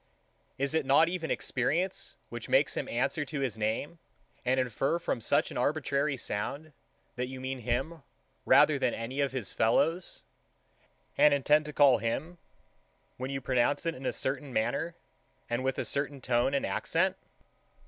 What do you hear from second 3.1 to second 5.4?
to his name, and infer, from